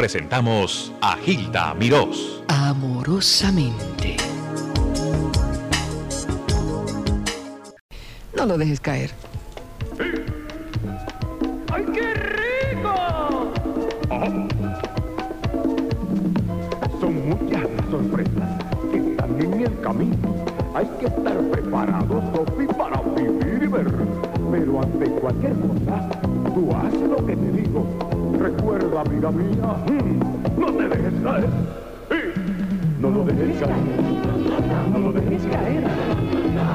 presentamos 0.00 0.94
a 1.02 1.14
Gilda 1.18 1.74
Mirós. 1.74 2.42
Amorosamente. 2.48 4.16
No 8.34 8.46
lo 8.46 8.56
dejes 8.56 8.80
caer. 8.80 9.10
¡Ay, 11.70 11.84
qué 11.92 12.14
rico! 12.14 13.52
Son 16.98 17.28
muchas 17.28 17.60
las 17.60 17.90
sorpresas 17.90 18.64
que 18.90 18.96
están 18.96 19.38
en 19.38 19.60
el 19.60 19.80
camino. 19.82 20.46
Hay 20.74 20.88
que 20.98 21.06
estar 21.08 21.38
preparados, 21.50 22.24
Sofi, 22.34 22.66
para 22.68 23.02
vivir 23.02 23.64
y 23.64 23.66
ver. 23.66 23.92
Pero 24.50 24.82
ante 24.82 25.10
cualquier 25.10 25.52
cosa, 25.52 26.08
tú 26.54 26.70
haz 26.74 26.94
lo 26.94 27.26
que 27.26 27.36
te 27.36 27.52
digo. 27.52 28.09
Recuerda, 28.40 29.02
amiga 29.02 29.30
mía, 29.30 29.76
mm, 29.86 30.58
no 30.58 30.72
te 30.72 30.88
dejes 30.88 31.12
caer. 31.22 31.48
No 32.98 33.10
lo 33.10 33.24
dejes 33.24 33.60
caer. 33.60 33.74
No 34.90 34.98
lo 34.98 35.12
dejes 35.12 35.42
caer. 35.42 35.82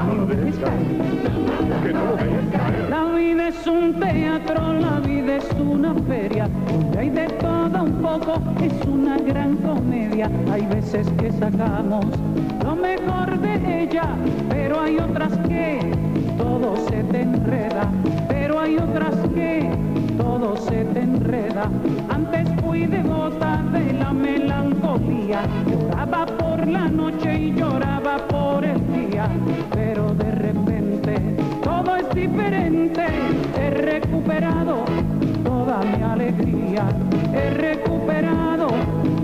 No 0.06 0.14
lo 0.14 0.26
dejes 0.26 0.56
caer. 0.58 1.82
Que 1.82 1.92
no 1.92 2.04
lo 2.04 2.16
dejes 2.16 2.52
caer. 2.52 2.88
La 2.88 3.04
vida 3.16 3.48
es 3.48 3.66
un 3.66 3.98
teatro, 3.98 4.74
la 4.74 5.00
vida 5.00 5.36
es 5.38 5.48
una 5.58 5.92
feria, 6.06 6.48
donde 6.70 6.98
hay 7.00 7.10
de 7.10 7.26
todo 7.30 7.82
un 7.82 7.94
poco, 8.00 8.40
es 8.62 8.86
una 8.86 9.18
gran 9.18 9.56
comedia. 9.56 10.30
Hay 10.52 10.66
veces 10.66 11.08
que 11.18 11.32
sacamos 11.32 12.06
lo 12.62 12.76
mejor 12.76 13.40
de 13.40 13.82
ella, 13.82 14.04
pero 14.48 14.80
hay 14.80 14.98
otras 15.00 15.36
que 15.48 15.80
todo 16.38 16.76
se 16.88 17.02
te 17.02 17.22
enreda, 17.22 17.90
pero 18.28 18.60
hay 18.60 18.76
otras 18.78 19.16
que 19.34 19.68
todo 20.16 20.56
se 20.56 20.84
te 20.84 21.00
enreda. 21.00 21.70
Antes 22.08 22.48
fui 22.62 22.86
devota 22.86 23.62
de 23.72 23.92
la 23.92 24.12
melancolía, 24.12 25.42
lloraba 25.66 26.26
por 26.26 26.66
la 26.66 26.88
noche 26.88 27.38
y 27.38 27.52
lloraba 27.54 28.18
por 28.28 28.64
el 28.64 28.80
día, 28.92 29.28
pero 29.72 30.14
de 30.14 30.30
repente 30.30 31.14
todo 31.62 31.96
es 31.96 32.08
diferente. 32.14 33.04
He 33.58 33.70
recuperado 33.70 34.84
toda 35.44 35.80
mi 35.82 36.02
alegría, 36.02 36.88
he 37.32 37.50
recuperado 37.50 38.68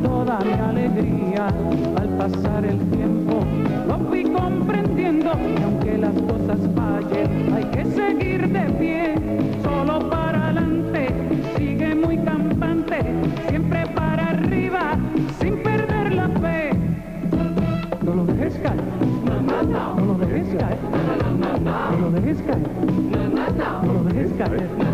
toda 0.02 0.38
mi 0.40 0.52
alegría. 0.52 1.48
Al 1.96 2.08
pasar 2.18 2.64
el 2.64 2.78
tiempo 2.90 3.40
lo 3.88 3.98
fui 4.08 4.24
comprendiendo 4.24 5.32
que 5.32 5.62
aunque 5.62 5.98
las 5.98 6.14
cosas 6.22 6.58
fallen, 6.74 7.52
hay 7.54 7.64
que 7.64 7.84
seguir 7.84 8.48
de 8.48 8.64
pie, 8.74 9.14
No 22.12 22.20
lo 22.20 22.26
dejes 22.26 22.42
caer. 24.36 24.68
No 24.76 24.91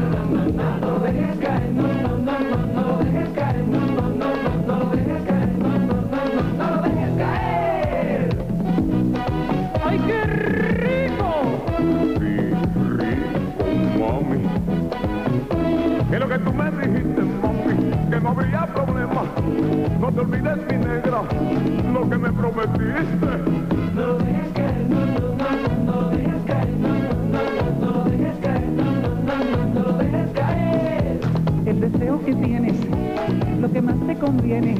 conviene, 34.38 34.76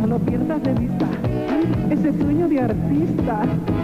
no 0.00 0.06
lo 0.06 0.18
pierdas 0.18 0.62
de 0.62 0.74
vista. 0.74 1.06
Ese 1.90 2.12
sueño 2.20 2.48
de 2.48 2.60
artista. 2.60 3.42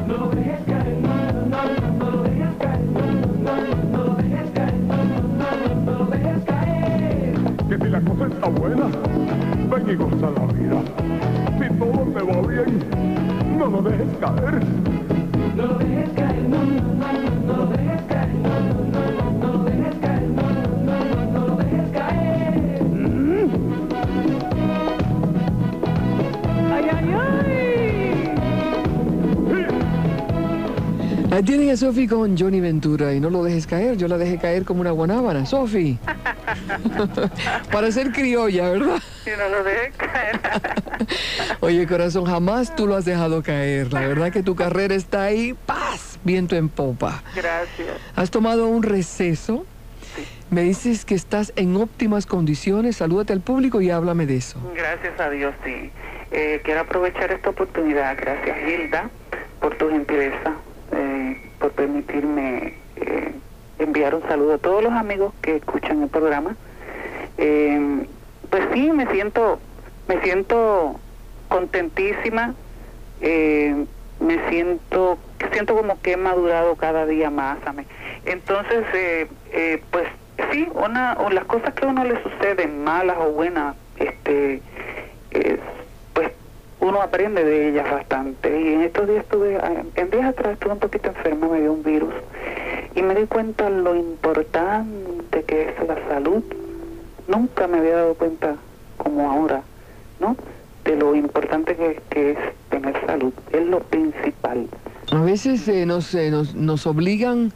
No 0.08 0.16
lo 0.16 0.30
dejes 0.30 0.60
caer. 0.66 0.96
No, 1.02 1.56
no, 1.56 1.98
no, 1.98 2.10
lo 2.10 2.22
dejes 2.22 2.54
caer. 2.58 2.84
No, 2.84 3.52
no, 3.56 3.68
no, 3.68 3.98
no 3.98 4.04
lo 4.04 4.14
dejes 4.16 4.50
caer. 4.54 4.74
No, 4.88 4.96
no, 4.96 5.16
no, 5.38 5.74
no, 5.76 5.92
no 5.92 5.98
lo 5.98 6.06
dejes 6.06 6.44
caer. 6.44 7.34
Que 7.68 7.76
si 7.76 7.90
la 7.90 8.00
cosa 8.00 8.26
está 8.26 8.48
buena, 8.48 8.86
ven 9.70 9.88
y 9.88 9.94
goza 9.94 10.30
la 10.30 10.46
vida. 10.52 10.82
Si 11.58 11.78
todo 11.78 12.00
te 12.14 12.22
va 12.22 12.48
bien, 12.48 12.72
no 13.58 13.66
lo 13.66 13.82
dejes 13.82 14.16
caer. 14.20 14.62
No 15.56 15.66
lo 15.66 15.74
dejes 15.78 15.87
Ahí 31.38 31.44
tienen 31.44 31.70
a 31.70 31.76
Sofi 31.76 32.08
con 32.08 32.36
Johnny 32.36 32.60
Ventura 32.60 33.14
y 33.14 33.20
no 33.20 33.30
lo 33.30 33.44
dejes 33.44 33.64
caer. 33.68 33.96
Yo 33.96 34.08
la 34.08 34.18
dejé 34.18 34.38
caer 34.38 34.64
como 34.64 34.80
una 34.80 34.90
guanábana. 34.90 35.46
Sofi. 35.46 35.96
Para 37.70 37.92
ser 37.92 38.10
criolla, 38.10 38.70
¿verdad? 38.70 39.00
Si 39.22 39.30
no 39.30 39.48
lo 39.48 39.62
dejes 39.62 39.94
caer. 39.96 40.40
Oye, 41.60 41.86
corazón, 41.86 42.24
jamás 42.24 42.74
tú 42.74 42.88
lo 42.88 42.96
has 42.96 43.04
dejado 43.04 43.44
caer. 43.44 43.92
La 43.92 44.00
verdad 44.00 44.32
que 44.32 44.42
tu 44.42 44.56
carrera 44.56 44.96
está 44.96 45.22
ahí, 45.22 45.54
paz, 45.64 46.18
viento 46.24 46.56
en 46.56 46.68
popa. 46.68 47.22
Gracias. 47.36 47.86
Has 48.16 48.32
tomado 48.32 48.66
un 48.66 48.82
receso. 48.82 49.64
Me 50.50 50.62
dices 50.62 51.04
que 51.04 51.14
estás 51.14 51.52
en 51.54 51.76
óptimas 51.76 52.26
condiciones. 52.26 52.96
Salúdate 52.96 53.32
al 53.32 53.42
público 53.42 53.80
y 53.80 53.92
háblame 53.92 54.26
de 54.26 54.38
eso. 54.38 54.58
Gracias 54.74 55.20
a 55.20 55.30
Dios, 55.30 55.54
sí. 55.64 55.92
Eh, 56.32 56.60
quiero 56.64 56.80
aprovechar 56.80 57.30
esta 57.30 57.50
oportunidad. 57.50 58.16
Gracias, 58.20 58.58
Hilda, 58.68 59.08
por 59.60 59.78
tu 59.78 59.88
gentileza, 59.88 60.56
eh, 60.98 61.50
por 61.58 61.72
permitirme 61.72 62.74
eh, 62.96 63.32
enviar 63.78 64.14
un 64.14 64.22
saludo 64.22 64.54
a 64.54 64.58
todos 64.58 64.82
los 64.82 64.92
amigos 64.92 65.32
que 65.40 65.56
escuchan 65.56 66.02
el 66.02 66.08
programa. 66.08 66.56
Eh, 67.38 68.06
pues 68.50 68.62
sí, 68.72 68.90
me 68.92 69.06
siento, 69.12 69.60
me 70.08 70.20
siento 70.22 70.98
contentísima. 71.48 72.54
eh, 73.20 73.86
me 74.20 74.48
siento, 74.48 75.16
siento 75.52 75.76
como 75.76 76.00
que 76.02 76.12
he 76.12 76.16
madurado 76.16 76.74
cada 76.76 77.06
día 77.06 77.30
más. 77.30 77.58
amén. 77.66 77.86
Entonces, 78.24 78.84
eh, 79.52 79.82
pues 79.90 80.06
sí, 80.50 80.68
una, 80.74 81.16
las 81.30 81.44
cosas 81.44 81.72
que 81.74 81.84
a 81.86 81.88
uno 81.88 82.04
le 82.04 82.20
suceden, 82.22 82.82
malas 82.82 83.16
o 83.20 83.32
buenas, 83.32 83.76
este, 83.96 84.60
es, 85.30 85.60
uno 86.80 87.02
aprende 87.02 87.44
de 87.44 87.70
ellas 87.70 87.90
bastante. 87.90 88.48
Y 88.60 88.74
en 88.74 88.82
estos 88.82 89.08
días 89.08 89.24
estuve, 89.24 89.56
ah, 89.56 89.82
en 89.94 90.10
días 90.10 90.26
atrás 90.26 90.54
estuve 90.54 90.72
un 90.72 90.78
poquito 90.78 91.08
enferma, 91.08 91.48
me 91.48 91.60
dio 91.60 91.72
un 91.72 91.82
virus. 91.82 92.14
Y 92.94 93.02
me 93.02 93.14
di 93.14 93.26
cuenta 93.26 93.68
lo 93.70 93.94
importante 93.94 95.42
que 95.44 95.70
es 95.70 95.88
la 95.88 95.96
salud. 96.08 96.42
Nunca 97.26 97.66
me 97.66 97.78
había 97.78 97.96
dado 97.96 98.14
cuenta 98.14 98.56
como 98.96 99.30
ahora, 99.30 99.62
¿no? 100.20 100.36
De 100.84 100.96
lo 100.96 101.14
importante 101.14 101.76
que, 101.76 102.00
que 102.10 102.30
es 102.32 102.38
tener 102.70 102.94
salud. 103.06 103.32
Es 103.52 103.66
lo 103.66 103.80
principal. 103.80 104.66
A 105.10 105.20
veces 105.22 105.66
eh, 105.68 105.86
nos, 105.86 106.14
eh, 106.14 106.30
nos, 106.30 106.54
nos 106.54 106.86
obligan 106.86 107.52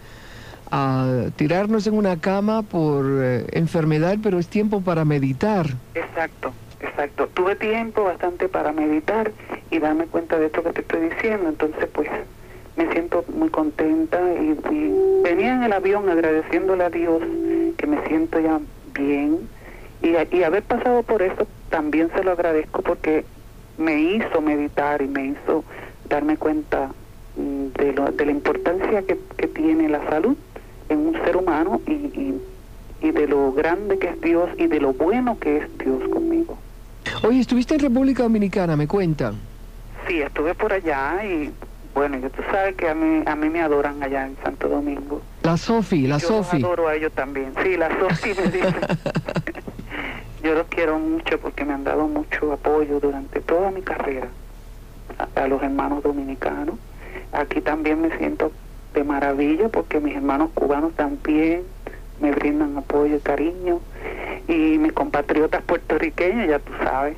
a 0.71 1.27
tirarnos 1.37 1.87
en 1.87 1.95
una 1.95 2.19
cama 2.19 2.63
por 2.63 3.05
eh, 3.23 3.47
enfermedad, 3.53 4.17
pero 4.23 4.39
es 4.39 4.49
tiempo 4.49 4.81
para 4.81 5.05
meditar. 5.05 5.67
Exacto, 5.95 6.53
exacto. 6.83 7.29
Tuve 7.29 7.57
tiempo 7.57 8.05
bastante 8.05 8.49
para 8.49 8.73
meditar 8.73 9.33
y 9.71 9.79
darme 9.79 10.07
cuenta 10.07 10.39
de 10.39 10.47
esto 10.47 10.63
que 10.63 10.73
te 10.73 10.81
estoy 10.83 11.09
diciendo. 11.09 11.49
Entonces, 11.49 11.89
pues, 11.93 12.09
me 12.77 12.91
siento 12.93 13.25
muy 13.29 13.51
contenta 13.51 14.19
y, 14.35 14.57
venía 15.23 15.55
en 15.55 15.63
el 15.63 15.73
avión 15.73 16.09
agradeciéndole 16.09 16.85
a 16.85 16.91
Dios 16.91 17.23
que 17.77 17.87
me 17.87 18.05
siento 18.09 18.41
ya 18.41 18.61
bien 18.95 19.49
y, 20.03 20.17
y 20.37 20.43
haber 20.43 20.65
pasado 20.65 21.03
por 21.05 21.23
eso 21.23 21.47
también 21.69 22.11
se 22.15 22.25
lo 22.25 22.33
agradezco 22.33 22.83
porque 22.83 23.25
me 23.77 24.01
hizo 24.01 24.41
meditar 24.41 25.01
y 25.01 25.09
me 25.09 25.27
hizo 25.27 25.65
darme 26.09 26.37
cuenta 26.37 26.93
mm, 27.37 27.67
de, 27.69 27.93
lo- 27.93 28.11
de 28.13 28.27
la 28.27 28.33
importancia 28.33 29.03
que, 29.03 29.17
tiene 29.55 29.89
la 29.89 30.09
salud 30.09 30.37
en 30.89 30.99
un 31.09 31.15
ser 31.25 31.37
humano 31.37 31.81
y, 31.87 32.41
y 33.01 33.11
de 33.11 33.27
lo 33.27 33.53
grande 33.53 33.99
que 33.99 34.09
es 34.09 34.21
Dios 34.21 34.49
y 34.57 34.67
de 34.67 34.81
lo 34.81 34.95
bueno 34.95 35.39
que 35.39 35.59
es 35.59 35.79
Dios 35.79 36.03
conmigo. 36.09 36.59
Oye, 37.25 37.41
estuviste 37.41 37.75
en 37.75 37.81
República 37.81 38.23
Dominicana, 38.23 38.77
me 38.77 38.87
cuentan. 38.87 39.35
Sí, 40.07 40.21
estuve 40.21 40.55
por 40.55 40.73
allá 40.73 41.25
y 41.25 41.53
bueno, 41.95 42.19
yo 42.19 42.31
tú 42.31 42.43
sabes 42.51 42.75
que 42.77 42.89
a 42.89 42.95
mí, 42.95 43.23
a 43.27 43.37
mí 43.37 43.49
me 43.51 43.61
adoran 43.61 44.03
allá 44.03 44.27
en 44.27 44.37
Santo 44.43 44.69
Domingo. 44.69 45.21
La 45.43 45.57
Sofi, 45.57 46.07
la 46.07 46.19
yo 46.19 46.29
los 46.29 46.47
Sofi. 46.47 46.57
adoro 46.65 46.89
a 46.89 46.95
ellos 46.95 47.13
también. 47.13 47.53
Sí, 47.63 47.77
la 47.77 47.89
Sofi 47.99 48.31
me 48.35 48.43
dice. 48.51 48.75
yo 50.43 50.49
yo 50.49 50.55
los 50.55 50.67
quiero 50.69 50.99
mucho 50.99 51.39
porque 51.41 51.65
me 51.65 51.75
han 51.75 51.85
dado 51.85 52.09
mucho 52.09 52.53
apoyo 52.53 52.99
durante 52.99 53.41
toda 53.41 53.71
mi 53.71 53.83
carrera 53.83 54.29
a, 55.19 55.41
a 55.43 55.47
los 55.49 55.63
hermanos 55.63 56.03
dominicanos. 56.03 56.77
Aquí 57.33 57.61
también 57.61 58.01
me 58.01 58.17
siento 58.19 58.53
de 58.95 59.05
maravilla 59.05 59.69
porque 59.69 60.01
mis 60.01 60.17
hermanos 60.17 60.51
cubanos 60.55 60.95
también 60.95 61.63
me 62.21 62.31
brindan 62.33 62.77
apoyo 62.77 63.17
y 63.17 63.21
cariño 63.21 63.81
y 64.49 64.79
mis 64.79 64.93
compatriotas 64.93 65.63
puertorriqueños, 65.63 66.49
ya 66.49 66.59
tú 66.59 66.73
sabes, 66.83 67.17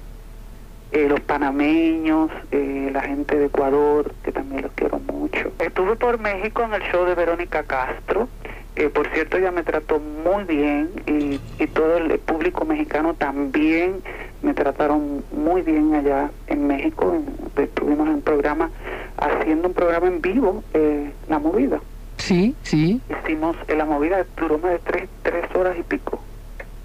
eh, 0.92 1.08
los 1.08 1.20
panameños, 1.20 2.30
eh, 2.52 2.90
la 2.92 3.02
gente 3.02 3.36
de 3.36 3.46
Ecuador, 3.46 4.12
que 4.22 4.30
también 4.30 4.62
los 4.62 4.72
quiero 4.72 5.00
mucho. 5.00 5.52
Estuve 5.58 5.96
por 5.96 6.20
México 6.20 6.62
en 6.62 6.74
el 6.74 6.82
show 6.82 7.04
de 7.04 7.14
Verónica 7.14 7.64
Castro, 7.64 8.28
que 8.76 8.88
por 8.90 9.08
cierto 9.08 9.36
ella 9.36 9.50
me 9.50 9.64
trató 9.64 9.98
muy 9.98 10.44
bien 10.44 10.90
y, 11.06 11.40
y 11.62 11.66
todo 11.68 11.96
el 11.96 12.18
público 12.20 12.64
mexicano 12.64 13.14
también 13.14 14.02
me 14.42 14.54
trataron 14.54 15.24
muy 15.32 15.62
bien 15.62 15.94
allá 15.94 16.30
en 16.46 16.66
México. 16.66 17.22
Estuvimos 17.56 18.08
en 18.08 18.20
programa, 18.20 18.70
haciendo 19.16 19.68
un 19.68 19.74
programa 19.74 20.06
en 20.06 20.20
vivo, 20.20 20.62
eh, 20.74 21.10
La 21.28 21.38
Movida. 21.38 21.80
Sí, 22.18 22.54
sí. 22.62 23.00
Hicimos 23.08 23.56
eh, 23.66 23.74
La 23.74 23.84
Movida, 23.84 24.24
duró 24.36 24.58
más 24.58 24.72
de 24.72 24.78
tres, 24.78 25.08
tres 25.22 25.44
horas 25.56 25.76
y 25.78 25.82
pico 25.82 26.20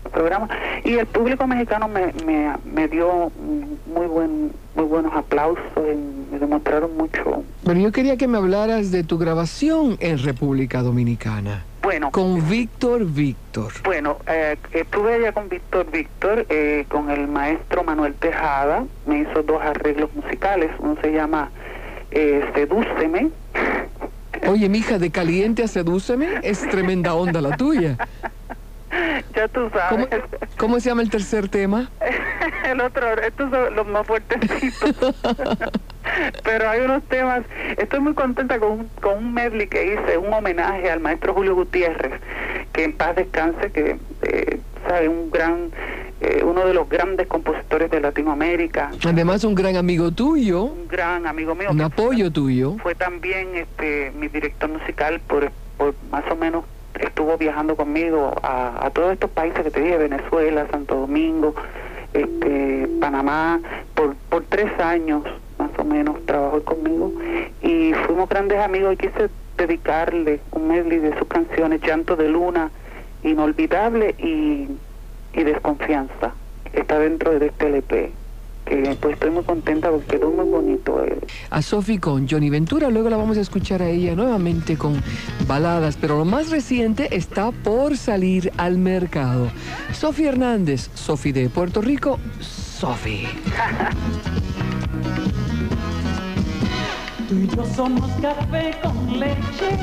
programa. 0.09 0.50
Y 0.83 0.95
el 0.95 1.06
público 1.06 1.47
mexicano 1.47 1.88
me, 1.88 2.13
me, 2.25 2.53
me 2.65 2.88
dio 2.88 3.31
muy 3.88 4.07
buen 4.07 4.51
muy 4.75 4.85
buenos 4.85 5.13
aplausos, 5.13 5.63
y 5.77 6.31
me 6.31 6.39
demostraron 6.39 6.95
mucho. 6.95 7.44
Pero 7.65 7.79
yo 7.79 7.91
quería 7.91 8.15
que 8.15 8.27
me 8.27 8.38
hablaras 8.38 8.91
de 8.91 9.03
tu 9.03 9.17
grabación 9.17 9.97
en 10.00 10.19
República 10.19 10.81
Dominicana. 10.81 11.65
Bueno, 11.81 12.11
Con 12.11 12.47
Víctor 12.50 13.06
Víctor. 13.06 13.71
Bueno, 13.83 14.17
eh, 14.27 14.57
estuve 14.71 15.15
allá 15.15 15.31
con 15.31 15.50
Víctor 15.50 15.89
Víctor, 15.91 16.45
eh, 16.50 16.85
con 16.88 17.09
el 17.09 17.27
maestro 17.27 17.83
Manuel 17.83 18.13
Tejada, 18.13 18.85
me 19.06 19.19
hizo 19.19 19.44
dos 19.44 19.61
arreglos 19.61 20.13
musicales, 20.13 20.71
uno 20.79 20.97
se 21.01 21.11
llama 21.11 21.50
eh, 22.11 22.45
Sedúceme, 22.53 23.31
Oye, 24.47 24.69
mija, 24.69 25.00
de 25.00 25.11
caliente 25.11 25.63
a 25.63 25.67
sedúceme, 25.67 26.39
es 26.44 26.61
tremenda 26.69 27.13
onda 27.13 27.41
la 27.41 27.57
tuya. 27.57 27.97
ya 29.36 29.48
tú 29.48 29.69
¿Cómo, 29.89 30.07
sabes, 30.07 30.24
cómo 30.57 30.80
se 30.80 30.89
llama 30.89 31.01
el 31.01 31.10
tercer 31.10 31.50
tema? 31.50 31.89
el 32.66 32.81
otro, 32.81 33.07
estos 33.21 33.50
son 33.51 33.75
los 33.75 33.88
más 33.88 34.06
fuertecitos, 34.07 35.16
pero 36.44 36.69
hay 36.69 36.81
unos 36.81 37.04
temas, 37.04 37.42
estoy 37.77 38.00
muy 38.00 38.13
contenta 38.13 38.60
con, 38.60 38.71
un- 38.71 38.89
con 39.01 39.18
un 39.18 39.33
medley 39.33 39.68
que 39.68 39.94
hice, 39.94 40.18
un 40.18 40.33
homenaje 40.33 40.89
al 40.89 41.00
maestro 41.00 41.33
Julio 41.33 41.56
Gutiérrez, 41.56 42.19
que 42.74 42.83
en 42.83 42.94
paz 42.94 43.16
descanse, 43.16 43.71
que 43.71 43.98
eh, 44.24 44.60
sabe, 44.88 45.10
un 45.10 45.30
gran, 45.31 45.69
eh, 46.21 46.42
uno 46.44 46.66
de 46.66 46.74
los 46.74 46.88
grandes 46.89 47.27
compositores 47.27 47.89
de 47.92 48.00
Latinoamérica, 48.01 48.92
Además, 49.06 49.44
un 49.44 49.56
gran 49.56 49.75
amigo 49.75 50.12
tuyo, 50.12 50.63
un 50.63 50.88
gran 50.88 51.25
amigo 51.27 51.56
mío. 51.56 51.69
un 51.71 51.81
apoyo 51.81 52.31
tuyo. 52.31 52.75
Fue 52.81 52.95
también 52.95 53.56
este 53.56 54.12
mi 54.16 54.27
director 54.27 54.69
musical 54.69 55.19
por, 55.21 55.51
por 55.77 55.94
más 56.12 56.24
o 56.31 56.36
menos 56.36 56.66
estuvo 56.99 57.37
viajando 57.37 57.75
conmigo 57.75 58.33
a, 58.43 58.89
todos 58.93 59.13
estos 59.13 59.29
países 59.31 59.63
que 59.63 59.71
te 59.71 59.81
dije, 59.81 59.97
Venezuela, 59.97 60.67
Santo 60.71 60.95
Domingo, 60.95 61.55
este 62.13 62.87
Panamá, 62.99 63.59
por, 63.95 64.15
por 64.29 64.43
tres 64.43 64.71
años 64.79 65.23
más 65.57 65.71
o 65.77 65.83
menos 65.83 66.25
trabajó 66.25 66.63
conmigo 66.63 67.11
y 67.61 67.93
fuimos 68.05 68.29
grandes 68.29 68.59
amigos 68.59 68.93
y 68.93 68.97
quise 68.97 69.29
dedicarle 69.57 70.39
un 70.51 70.67
medley 70.69 70.99
de 70.99 71.17
sus 71.17 71.27
canciones, 71.27 71.81
Llanto 71.81 72.15
de 72.15 72.29
Luna, 72.29 72.71
Inolvidable 73.23 74.15
y, 74.17 74.69
y 75.33 75.43
Desconfianza. 75.43 76.33
Está 76.73 76.99
dentro 76.99 77.37
de 77.37 77.47
este 77.47 77.67
LP. 77.67 78.19
Que 78.69 78.95
pues 79.01 79.16
estoy 79.16 79.31
muy 79.31 79.44
contenta 79.44 79.89
porque 79.89 80.18
quedó 80.18 80.30
muy 80.30 80.45
bonito. 80.45 81.04
eh. 81.04 81.18
A 81.50 81.62
Sofi 81.63 81.98
con 81.98 82.30
Johnny 82.30 82.51
Ventura, 82.51 82.89
luego 82.92 83.10
la 83.10 83.18
vamos 83.18 83.36
a 83.38 83.42
escuchar 83.42 83.81
a 83.81 83.89
ella 83.89 84.16
nuevamente 84.16 84.77
con 84.77 85.01
baladas, 85.48 85.98
pero 86.00 86.19
lo 86.19 86.25
más 86.25 86.51
reciente 86.51 87.16
está 87.16 87.50
por 87.51 87.98
salir 87.98 88.51
al 88.57 88.77
mercado. 88.77 89.48
Sofi 89.92 90.25
Hernández, 90.27 90.92
Sofi 90.94 91.31
de 91.31 91.50
Puerto 91.50 91.81
Rico, 91.81 92.19
Sofi. 92.39 93.24
Tú 97.29 97.35
y 97.35 97.47
yo 97.55 97.63
somos 97.75 98.09
café 98.23 98.75
con 98.81 99.19
leche. 99.19 99.77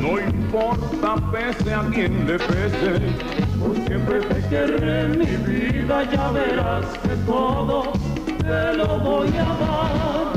No 0.00 0.18
importa 0.18 1.16
pese 1.30 1.74
a 1.74 1.82
quien 1.82 2.26
le 2.26 2.38
pese, 2.38 3.12
por 3.60 3.76
siempre 3.86 4.20
te 4.20 4.48
Querré 4.48 5.08
mi 5.08 5.26
vida, 5.26 6.10
ya 6.10 6.30
verás 6.30 6.86
que 7.02 7.10
todo 7.26 7.92
te 8.38 8.74
lo 8.74 8.98
voy 9.00 9.28
a 9.36 9.50
dar. 9.60 10.32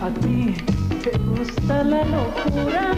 A 0.00 0.10
ti 0.20 0.54
te 1.02 1.18
gusta 1.18 1.82
la 1.82 2.04
locura. 2.04 2.92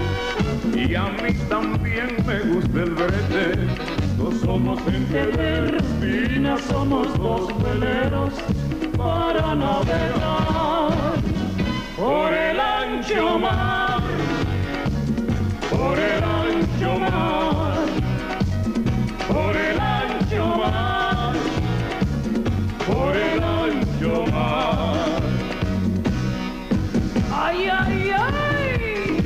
Y 0.75 0.95
a 0.95 1.05
mí 1.05 1.33
también 1.49 2.15
me 2.27 2.41
gusta 2.41 2.83
el 2.83 2.91
brete. 2.91 3.57
No 4.19 4.33
somos 4.45 4.79
gente 4.83 5.27
de 5.29 5.71
rutina 5.71 6.59
somos 6.59 7.07
dos 7.19 7.49
veleros 7.63 8.35
para 8.99 9.55
navegar 9.55 11.17
por 11.97 12.33
el 12.33 12.66
ancho 13.07 13.39
mar, 13.39 14.03
por 15.71 15.99
el 15.99 16.25
ancho 16.25 16.99
mar, 16.99 17.87
por 19.29 19.57
el 19.57 19.81
ancho 19.81 20.47
mar, 20.57 21.35
por 22.85 23.17
el 23.17 23.43
ancho 23.45 24.27
mar. 24.33 25.23
Ay, 27.33 27.69
ay, 27.69 28.11
ay. 28.11 29.17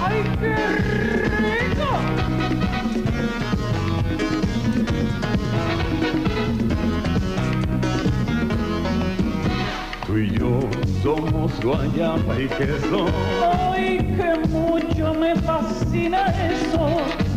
¡Ay, 0.00 0.22
qué 0.40 1.23
somos 11.04 11.52
guayaba 11.62 12.40
y 12.40 12.48
queso. 12.48 13.06
¡Ay, 13.70 13.98
que 14.16 14.48
mucho 14.48 15.12
me 15.12 15.36
fascina 15.36 16.22
eso! 16.50 16.86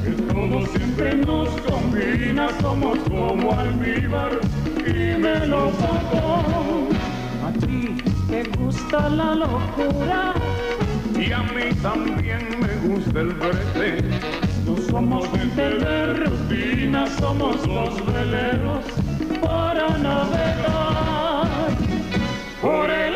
Que 0.04 0.12
todo 0.32 0.66
siempre 0.68 1.16
nos 1.16 1.50
combina. 1.68 2.48
Somos 2.62 2.98
como 3.10 3.52
almíbar 3.52 4.40
y 4.78 5.20
melocotón. 5.20 6.88
A 7.46 7.52
ti 7.60 7.98
te 8.30 8.44
gusta 8.58 9.10
la 9.10 9.36
locura. 9.36 10.34
Y 11.20 11.34
a 11.34 11.44
mí 11.44 11.76
también 11.82 12.48
me 12.62 12.74
gusta 12.88 13.20
el 13.20 13.34
brete. 13.34 14.02
No 14.66 14.78
somos 14.90 15.28
gente 15.32 15.70
de 15.84 16.14
rutina, 16.14 17.06
somos 17.20 17.62
dos 17.68 17.94
veleros 18.14 18.86
para 19.42 19.90
navegar 19.98 21.48
por 22.62 22.90
el 22.90 23.16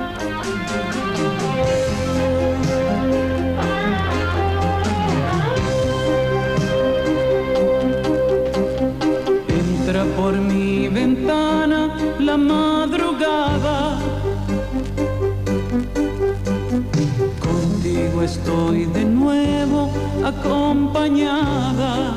estoy 18.31 18.85
de 18.85 19.03
nuevo 19.03 19.91
acompañada. 20.23 22.15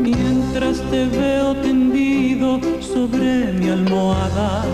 Mientras 0.00 0.76
te 0.90 1.06
veo 1.06 1.54
tendido 1.56 2.60
sobre 2.80 3.52
mi 3.52 3.68
almohada, 3.68 4.64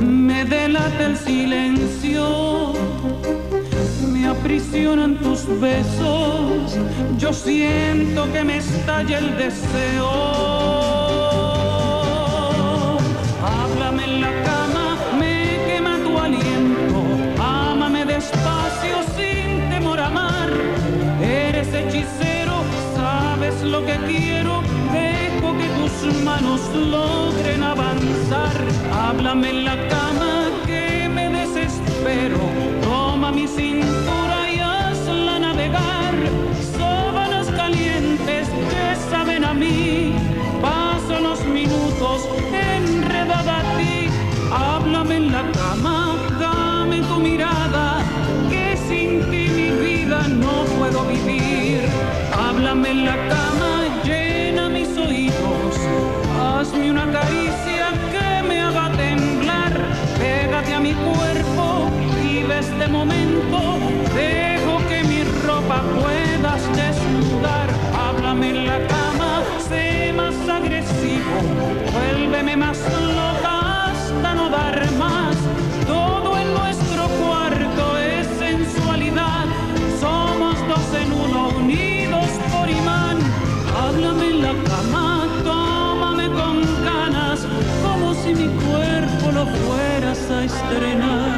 me 0.00 0.44
delata 0.44 1.02
el 1.10 1.16
silencio, 1.16 2.72
me 4.12 4.26
aprisionan 4.26 5.16
tus 5.18 5.40
besos, 5.60 6.78
yo 7.18 7.32
siento 7.32 8.32
que 8.32 8.44
me 8.44 8.56
estalla 8.58 9.18
el 9.18 9.36
deseo. 9.36 10.61
Logren 26.74 27.62
avanzar. 27.62 28.56
Háblame 28.92 29.50
en 29.50 29.64
la 29.64 29.76
cama 29.88 30.50
que 30.66 31.08
me 31.08 31.28
desespero, 31.28 32.38
toma 32.82 33.30
mi 33.30 33.46
cintura 33.46 34.50
y 34.54 34.58
hazla 34.58 35.38
navegar. 35.38 36.14
Sábanas 36.76 37.46
calientes 37.48 38.48
que 38.48 39.10
saben 39.10 39.44
a 39.44 39.54
mí, 39.54 40.14
paso 40.60 41.20
los 41.20 41.44
minutos 41.44 42.28
enredada 42.52 43.58
a 43.60 43.76
ti. 43.76 44.08
Háblame 44.52 45.16
en 45.16 45.32
la 45.32 45.42
cama, 45.52 46.14
dame 46.38 47.02
tu 47.02 47.18
mirada, 47.18 47.98
que 48.50 48.76
sin 48.88 49.20
ti 49.30 49.48
mi 49.58 49.70
vida 49.70 50.28
no 50.28 50.64
puedo 50.78 51.04
vivir. 51.06 51.80
Háblame 52.32 52.90
en 52.90 53.04
la 53.06 53.16
cama, 53.28 53.51
desnudar. 66.76 67.68
Háblame 67.94 68.50
en 68.50 68.66
la 68.66 68.78
cama, 68.86 69.42
sé 69.68 70.12
más 70.14 70.34
agresivo, 70.48 71.34
vuélveme 71.92 72.56
más 72.56 72.78
loca 73.20 73.86
hasta 73.90 74.34
no 74.34 74.48
dar 74.48 74.90
más. 74.92 75.36
Todo 75.86 76.36
en 76.38 76.54
nuestro 76.54 77.02
cuarto 77.20 77.98
es 77.98 78.26
sensualidad, 78.38 79.46
somos 80.00 80.56
dos 80.68 80.86
en 81.02 81.12
uno 81.12 81.48
unidos 81.58 82.28
por 82.52 82.68
imán. 82.68 83.18
Háblame 83.82 84.26
en 84.30 84.42
la 84.42 84.54
cama, 84.70 85.26
tómame 85.44 86.26
con 86.28 86.62
ganas, 86.84 87.40
como 87.82 88.14
si 88.14 88.34
mi 88.34 88.48
cuerpo 88.64 89.32
lo 89.32 89.46
fueras 89.46 90.30
a 90.30 90.44
estrenar. 90.44 91.31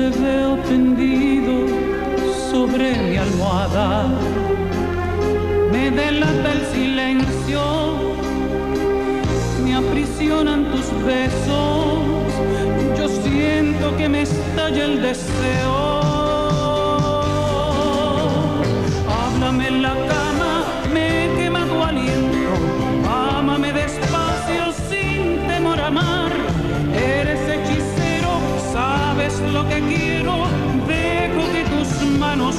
Te 0.00 0.08
veo 0.18 0.56
tendido 0.72 1.54
sobre 2.50 2.86
mi 3.08 3.16
almohada, 3.18 4.06
me 5.72 5.90
delata 5.90 6.52
el 6.52 6.62
silencio, 6.74 7.62
me 9.62 9.74
aprisionan 9.74 10.60
tus 10.72 10.86
besos, 11.04 11.98
yo 12.98 13.06
siento 13.24 13.96
que 13.98 14.08
me 14.08 14.22
estalla 14.22 14.84
el 14.84 15.02
deseo. 15.02 15.76
Háblame 19.18 19.68
en 19.68 19.82
la 19.82 19.94
cama, 20.10 20.29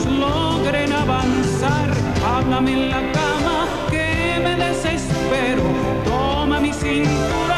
logren 0.06 0.92
avanzar. 0.94 1.90
Háblame 2.26 2.74
en 2.74 2.90
la 2.90 3.02
cama, 3.12 3.68
que 3.90 4.40
me 4.44 4.56
desespero, 4.56 5.64
toma 6.06 6.60
mi 6.60 6.74
cintura 6.74 7.51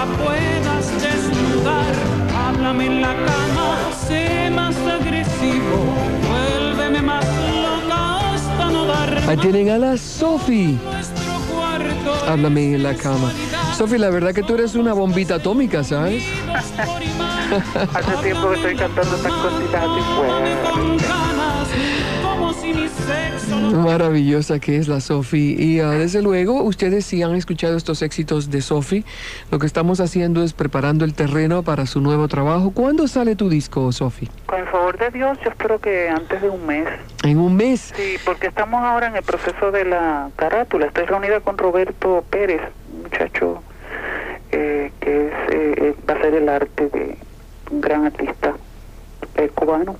ropa 0.00 0.24
puedas 0.24 1.02
desnudar. 1.02 1.94
Háblame 2.36 2.86
en 2.86 3.02
la 3.02 3.14
cama, 3.14 3.78
sé 4.06 4.50
más 4.50 4.76
agresivo, 4.76 5.94
vuélveme 6.28 7.02
más 7.02 7.24
loca 7.24 8.34
hasta 8.34 8.70
no 8.70 8.86
dar 8.86 9.18
Ahí 9.28 9.36
tienen 9.36 9.70
a 9.70 9.78
la 9.78 9.96
Sofi. 9.96 10.78
Háblame 12.28 12.74
en 12.74 12.82
la 12.82 12.94
cama. 12.94 13.32
Sofi, 13.76 13.98
la 13.98 14.10
verdad 14.10 14.32
que 14.34 14.42
tú 14.42 14.54
eres 14.54 14.74
una 14.74 14.92
bombita 14.92 15.36
atómica, 15.36 15.82
¿sabes? 15.84 16.22
Hace 17.94 18.16
tiempo 18.22 18.50
que 18.50 18.56
estoy 18.56 18.76
cantando 18.76 19.16
estas 19.16 19.32
cositas 19.32 19.82
así 19.82 20.00
fuertes. 20.16 21.29
Maravillosa 23.72 24.58
que 24.58 24.76
es 24.76 24.88
la 24.88 25.00
Sofi. 25.00 25.56
Y 25.58 25.80
ah, 25.80 25.90
desde 25.90 26.22
luego, 26.22 26.62
ustedes 26.62 27.06
si 27.06 27.22
han 27.22 27.34
escuchado 27.34 27.76
estos 27.76 28.02
éxitos 28.02 28.50
de 28.50 28.60
Sofi, 28.62 29.04
lo 29.50 29.58
que 29.58 29.66
estamos 29.66 30.00
haciendo 30.00 30.42
es 30.42 30.52
preparando 30.52 31.04
el 31.04 31.14
terreno 31.14 31.62
para 31.62 31.86
su 31.86 32.00
nuevo 32.00 32.28
trabajo. 32.28 32.72
¿Cuándo 32.72 33.08
sale 33.08 33.36
tu 33.36 33.48
disco, 33.48 33.90
Sofi? 33.92 34.28
Con 34.46 34.60
el 34.60 34.66
favor 34.66 34.98
de 34.98 35.10
Dios, 35.10 35.38
yo 35.44 35.50
espero 35.50 35.80
que 35.80 36.08
antes 36.08 36.42
de 36.42 36.50
un 36.50 36.66
mes. 36.66 36.88
En 37.24 37.38
un 37.38 37.56
mes. 37.56 37.92
Sí, 37.96 38.16
porque 38.24 38.48
estamos 38.48 38.82
ahora 38.82 39.08
en 39.08 39.16
el 39.16 39.22
proceso 39.22 39.70
de 39.70 39.84
la 39.84 40.30
carátula. 40.36 40.86
Estoy 40.86 41.06
reunida 41.06 41.40
con 41.40 41.58
Roberto 41.58 42.24
Pérez, 42.30 42.60
muchacho 43.02 43.62
eh, 44.52 44.92
que 45.00 45.26
es, 45.26 45.32
eh, 45.32 45.74
eh, 45.76 45.94
va 46.08 46.14
a 46.14 46.20
ser 46.20 46.34
el 46.34 46.48
arte 46.48 46.88
de 46.88 47.16
un 47.70 47.80
gran 47.80 48.06
artista 48.06 48.54
eh, 49.36 49.48
cubano. 49.54 49.96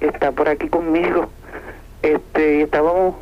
Está 0.00 0.32
por 0.32 0.48
aquí 0.48 0.68
conmigo. 0.68 1.28
Este, 2.04 2.60
estábamos, 2.62 3.14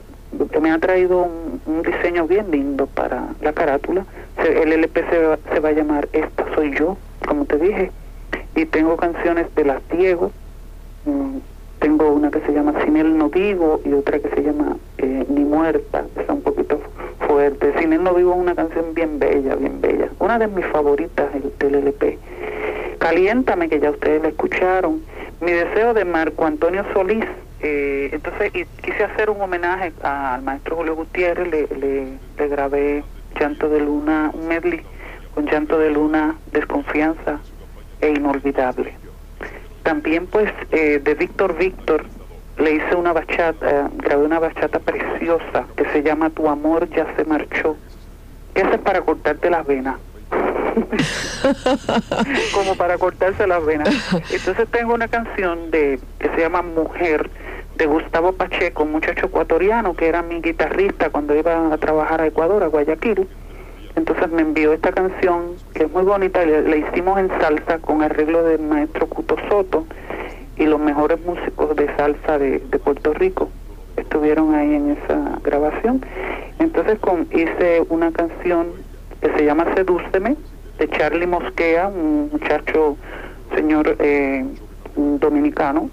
me 0.60 0.70
ha 0.72 0.78
traído 0.78 1.22
un, 1.22 1.60
un 1.66 1.82
diseño 1.82 2.26
bien 2.26 2.50
lindo 2.50 2.86
para 2.88 3.28
la 3.40 3.52
carátula. 3.52 4.04
Se- 4.42 4.60
El 4.62 4.72
LP 4.72 5.04
se 5.08 5.18
va, 5.18 5.38
se 5.52 5.60
va 5.60 5.68
a 5.68 5.72
llamar 5.72 6.08
Esta 6.12 6.44
soy 6.56 6.74
yo, 6.76 6.96
como 7.28 7.44
te 7.44 7.58
dije. 7.58 7.92
Y 8.56 8.66
tengo 8.66 8.96
canciones 8.96 9.54
de 9.54 9.64
las 9.64 9.80
Diego, 9.88 10.32
Mm, 11.04 11.38
tengo 11.80 12.10
una 12.12 12.30
que 12.30 12.40
se 12.42 12.52
llama 12.52 12.74
Sin 12.84 12.96
él 12.96 13.18
no 13.18 13.28
vivo 13.28 13.80
y 13.84 13.92
otra 13.92 14.20
que 14.20 14.28
se 14.30 14.42
llama 14.42 14.76
eh, 14.98 15.26
Ni 15.28 15.44
muerta, 15.44 16.04
que 16.14 16.20
está 16.20 16.32
un 16.32 16.42
poquito 16.42 16.80
fuerte. 17.26 17.72
Sin 17.80 17.92
él 17.92 18.02
no 18.04 18.14
vivo 18.14 18.32
es 18.32 18.38
una 18.38 18.54
canción 18.54 18.94
bien 18.94 19.18
bella, 19.18 19.56
bien 19.56 19.80
bella. 19.80 20.08
Una 20.20 20.38
de 20.38 20.46
mis 20.48 20.64
favoritas 20.66 21.28
el- 21.34 21.52
del 21.58 21.74
LP. 21.86 22.18
Caliéntame, 22.98 23.68
que 23.68 23.80
ya 23.80 23.90
ustedes 23.90 24.22
la 24.22 24.28
escucharon. 24.28 25.02
Mi 25.40 25.50
deseo 25.52 25.92
de 25.94 26.04
Marco 26.04 26.44
Antonio 26.46 26.84
Solís. 26.92 27.24
Eh, 27.62 28.11
entonces, 28.12 28.50
y 28.54 28.64
quise 28.83 29.04
hacer 29.04 29.31
un 29.31 29.40
homenaje 29.40 29.92
a- 30.02 30.35
al 30.35 30.42
maestro 30.42 30.76
Julio 30.76 30.95
Gutiérrez. 30.97 31.49
Le, 31.49 31.66
le, 31.78 32.19
le 32.37 32.49
grabé 32.49 33.04
Llanto 33.38 33.69
de 33.69 33.81
Luna, 33.81 34.31
un 34.35 34.49
medley 34.49 34.83
con 35.35 35.47
Llanto 35.47 35.78
de 35.78 35.90
Luna, 35.90 36.37
Desconfianza 36.52 37.38
e 38.00 38.11
Inolvidable. 38.11 38.95
También 39.83 40.26
pues 40.26 40.52
eh, 40.71 41.00
de 41.02 41.14
Víctor 41.14 41.57
Víctor 41.57 42.04
le 42.59 42.75
hice 42.75 42.95
una 42.95 43.12
bachata, 43.12 43.69
eh, 43.71 43.85
grabé 43.97 44.25
una 44.25 44.38
bachata 44.38 44.78
preciosa 44.78 45.64
que 45.76 45.85
se 45.87 46.02
llama 46.02 46.31
Tu 46.31 46.49
amor 46.49 46.88
ya 46.90 47.07
se 47.16 47.25
marchó. 47.25 47.76
Esa 48.54 48.75
es 48.75 48.81
para 48.81 49.00
cortarte 49.00 49.50
las 49.50 49.66
venas. 49.66 49.97
Como 52.54 52.75
para 52.76 52.99
cortarse 52.99 53.47
las 53.47 53.64
venas. 53.64 53.88
Entonces 54.31 54.69
tengo 54.71 54.95
una 54.95 55.09
canción 55.09 55.71
de 55.71 55.99
que 56.19 56.28
se 56.31 56.38
llama 56.40 56.62
Mujer 56.62 57.31
de 57.76 57.87
Gustavo 57.87 58.33
Pacheco, 58.33 58.83
un 58.83 58.93
muchacho 58.93 59.26
ecuatoriano 59.26 59.95
que 59.95 60.09
era 60.09 60.23
mi 60.23 60.41
guitarrista 60.41 61.11
cuando 61.11 61.35
iba 61.35 61.73
a 61.73 61.79
trabajar 61.79 62.21
a 62.21 62.26
Ecuador, 62.26 62.62
a 62.62 62.67
Guayaquil. 62.67 63.29
Entonces 63.95 64.31
me 64.31 64.43
envió 64.43 64.73
esta 64.73 64.93
canción 64.93 65.57
que 65.75 65.85
es 65.85 65.91
muy 65.91 66.02
bonita, 66.02 66.45
le, 66.45 66.62
le 66.62 66.79
hicimos 66.79 67.19
en 67.19 67.29
salsa 67.41 67.79
con 67.79 68.02
arreglo 68.02 68.43
del 68.43 68.62
maestro 68.62 69.07
Cuto 69.07 69.37
Soto 69.49 69.87
y 70.57 70.67
los 70.67 70.81
mejores 70.81 71.21
músicos 71.25 71.75
de 71.76 71.95
salsa 71.97 72.38
de, 72.38 72.61
Puerto 72.85 73.12
Rico 73.14 73.49
estuvieron 73.97 74.55
ahí 74.55 74.75
en 74.75 74.91
esa 74.93 75.38
grabación. 75.43 76.05
Entonces 76.59 76.99
hice 77.33 77.83
una 77.88 78.12
canción 78.12 78.69
que 79.21 79.33
se 79.33 79.45
llama 79.45 79.67
Sedúceme, 79.75 80.37
de 80.79 80.88
Charlie 80.91 81.26
Mosquea, 81.26 81.88
un 81.88 82.31
muchacho, 82.33 82.97
señor 83.55 83.97
eh, 83.99 84.45
dominicano. 84.97 85.91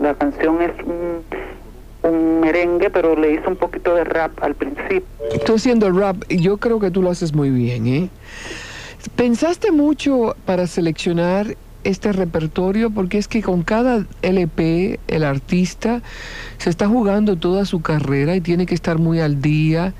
La 0.00 0.14
canción 0.14 0.62
es 0.62 0.72
un, 0.84 1.22
un 2.10 2.40
merengue, 2.40 2.90
pero 2.90 3.16
le 3.16 3.34
hizo 3.34 3.48
un 3.48 3.56
poquito 3.56 3.94
de 3.94 4.04
rap 4.04 4.32
al 4.42 4.54
principio. 4.54 5.02
Tú 5.44 5.54
haciendo 5.54 5.90
rap, 5.90 6.16
yo 6.28 6.56
creo 6.56 6.80
que 6.80 6.90
tú 6.90 7.02
lo 7.02 7.10
haces 7.10 7.34
muy 7.34 7.50
bien, 7.50 7.86
¿eh? 7.86 8.08
¿Pensaste 9.16 9.72
mucho 9.72 10.36
para 10.44 10.66
seleccionar 10.66 11.56
este 11.84 12.12
repertorio? 12.12 12.90
Porque 12.90 13.18
es 13.18 13.28
que 13.28 13.42
con 13.42 13.62
cada 13.62 14.04
LP 14.22 15.00
el 15.08 15.24
artista 15.24 16.02
se 16.58 16.70
está 16.70 16.86
jugando 16.86 17.36
toda 17.36 17.64
su 17.64 17.80
carrera 17.80 18.36
y 18.36 18.40
tiene 18.40 18.66
que 18.66 18.74
estar 18.74 18.98
muy 18.98 19.20
al 19.20 19.40
día. 19.40 19.94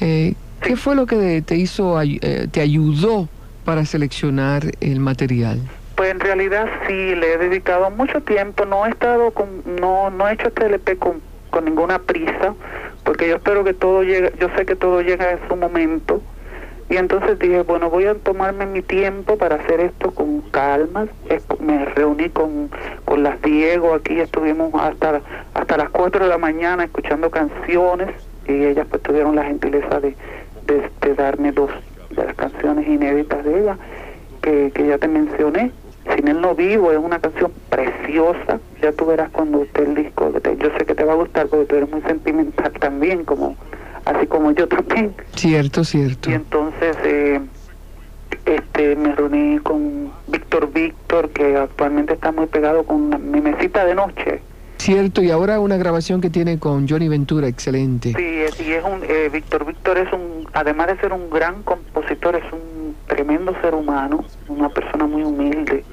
Eh, 0.00 0.34
¿Qué 0.60 0.76
fue 0.76 0.96
lo 0.96 1.06
que 1.06 1.42
te 1.42 1.56
hizo, 1.56 2.00
eh, 2.00 2.48
te 2.50 2.60
ayudó 2.60 3.28
para 3.64 3.84
seleccionar 3.84 4.72
el 4.80 4.98
material? 4.98 5.60
Pues 5.96 6.10
en 6.10 6.20
realidad 6.20 6.66
sí, 6.86 7.14
le 7.14 7.34
he 7.34 7.38
dedicado 7.38 7.90
mucho 7.90 8.20
tiempo. 8.22 8.64
No 8.64 8.86
he 8.86 8.90
estado 8.90 9.30
con, 9.30 9.62
no, 9.80 10.10
no 10.10 10.28
he 10.28 10.34
hecho 10.34 10.48
este 10.48 10.66
LP 10.66 10.96
con, 10.98 11.20
con 11.50 11.64
ninguna 11.64 12.00
prisa, 12.00 12.54
porque 13.04 13.28
yo 13.28 13.36
espero 13.36 13.64
que 13.64 13.74
todo 13.74 14.02
llegue, 14.02 14.32
yo 14.40 14.48
sé 14.56 14.66
que 14.66 14.74
todo 14.74 15.02
llega 15.02 15.32
en 15.32 15.48
su 15.48 15.56
momento 15.56 16.20
y 16.90 16.96
entonces 16.96 17.38
dije, 17.38 17.62
bueno, 17.62 17.88
voy 17.88 18.04
a 18.04 18.14
tomarme 18.14 18.66
mi 18.66 18.82
tiempo 18.82 19.38
para 19.38 19.56
hacer 19.56 19.80
esto 19.80 20.10
con 20.10 20.42
calma. 20.50 21.06
Me 21.58 21.84
reuní 21.86 22.28
con, 22.28 22.70
con 23.04 23.22
las 23.22 23.40
Diego, 23.40 23.94
aquí 23.94 24.20
estuvimos 24.20 24.72
hasta, 24.74 25.22
hasta 25.54 25.76
las 25.76 25.88
4 25.90 26.24
de 26.24 26.30
la 26.30 26.38
mañana 26.38 26.84
escuchando 26.84 27.30
canciones 27.30 28.10
y 28.46 28.64
ellas 28.64 28.86
pues 28.90 29.02
tuvieron 29.02 29.34
la 29.34 29.44
gentileza 29.44 29.98
de, 30.00 30.14
de, 30.66 31.14
darme 31.14 31.52
dos 31.52 31.70
de 32.10 32.24
las 32.24 32.34
canciones 32.34 32.86
inéditas 32.86 33.42
de 33.44 33.60
ella, 33.60 33.78
que, 34.42 34.70
que 34.74 34.86
ya 34.86 34.98
te 34.98 35.08
mencioné. 35.08 35.72
Sin 36.14 36.28
él 36.28 36.40
no 36.40 36.54
vivo 36.54 36.92
es 36.92 36.98
una 36.98 37.18
canción 37.18 37.52
preciosa. 37.70 38.60
Ya 38.82 38.92
tú 38.92 39.06
verás 39.06 39.30
cuando 39.30 39.62
esté 39.62 39.82
el 39.82 39.94
disco. 39.94 40.32
Yo 40.32 40.68
sé 40.78 40.84
que 40.84 40.94
te 40.94 41.04
va 41.04 41.12
a 41.14 41.16
gustar 41.16 41.46
porque 41.48 41.64
tú 41.66 41.76
eres 41.76 41.90
muy 41.90 42.02
sentimental 42.02 42.72
también, 42.72 43.24
como 43.24 43.56
así 44.04 44.26
como 44.26 44.50
yo 44.52 44.68
también. 44.68 45.14
Cierto, 45.34 45.84
cierto. 45.84 46.30
Y 46.30 46.34
entonces 46.34 46.96
eh, 47.04 47.40
este 48.46 48.96
me 48.96 49.14
reuní 49.14 49.58
con 49.60 50.12
Víctor 50.28 50.70
Víctor, 50.72 51.30
que 51.30 51.56
actualmente 51.56 52.14
está 52.14 52.32
muy 52.32 52.46
pegado 52.46 52.84
con 52.84 53.30
mi 53.30 53.40
mesita 53.40 53.84
de 53.84 53.94
noche. 53.94 54.42
Cierto, 54.76 55.22
y 55.22 55.30
ahora 55.30 55.60
una 55.60 55.78
grabación 55.78 56.20
que 56.20 56.28
tiene 56.28 56.58
con 56.58 56.86
Johnny 56.86 57.08
Ventura, 57.08 57.48
excelente. 57.48 58.12
Sí, 58.14 58.64
y 58.64 58.72
es 58.72 58.84
un, 58.84 59.02
eh, 59.08 59.30
Víctor 59.32 59.64
Víctor 59.64 59.96
es 59.96 60.12
un, 60.12 60.46
además 60.52 60.88
de 60.88 60.98
ser 60.98 61.12
un 61.12 61.30
gran 61.30 61.62
compositor, 61.62 62.36
es 62.36 62.44
un 62.52 62.73
tremendo 63.06 63.54
ser 63.60 63.74
humano, 63.74 64.24
una 64.48 64.68
persona 64.68 65.06
muy 65.06 65.22
humilde 65.22 65.84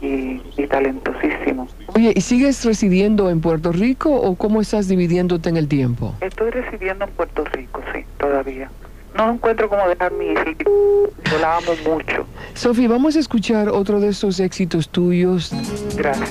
y, 0.00 0.40
y 0.56 0.66
talentosísimo. 0.68 1.68
Oye, 1.94 2.12
¿y 2.14 2.20
sigues 2.20 2.64
residiendo 2.64 3.30
en 3.30 3.40
Puerto 3.40 3.72
Rico 3.72 4.10
o 4.14 4.34
cómo 4.36 4.60
estás 4.60 4.88
dividiéndote 4.88 5.48
en 5.48 5.56
el 5.56 5.68
tiempo? 5.68 6.14
Estoy 6.20 6.50
residiendo 6.50 7.04
en 7.04 7.10
Puerto 7.12 7.44
Rico, 7.44 7.82
sí, 7.94 8.04
todavía. 8.18 8.70
No 9.16 9.32
encuentro 9.32 9.68
cómo 9.68 9.88
dejar 9.88 10.12
mi 10.12 10.26
hija. 10.26 10.44
Yo 10.64 11.38
la 11.40 11.56
amo 11.56 11.72
mucho. 11.84 12.26
Sofi, 12.54 12.86
vamos 12.86 13.16
a 13.16 13.18
escuchar 13.18 13.68
otro 13.68 14.00
de 14.00 14.08
esos 14.08 14.38
éxitos 14.40 14.88
tuyos. 14.88 15.52
Gracias. 15.96 16.30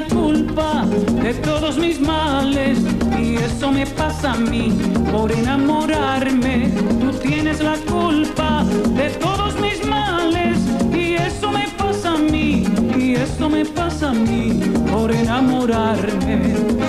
La 0.00 0.06
culpa 0.06 0.84
de 1.22 1.34
todos 1.34 1.78
mis 1.78 2.00
males 2.00 2.78
y 3.16 3.36
eso 3.36 3.70
me 3.70 3.86
pasa 3.86 4.32
a 4.32 4.36
mí 4.36 4.72
por 5.12 5.30
enamorarme. 5.30 6.72
Tú 7.00 7.12
tienes 7.18 7.60
la 7.60 7.76
culpa 7.76 8.64
de 9.00 9.10
todos 9.10 9.54
mis 9.60 9.86
males 9.86 10.58
y 10.92 11.14
eso 11.14 11.52
me 11.52 11.68
pasa 11.78 12.14
a 12.14 12.18
mí 12.18 12.64
y 12.96 13.14
eso 13.14 13.48
me 13.48 13.64
pasa 13.64 14.10
a 14.10 14.14
mí 14.14 14.60
por 14.90 15.12
enamorarme. 15.12 16.83